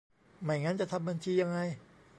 [0.43, 1.57] ไม่งั้นจะทำบัญชียังไง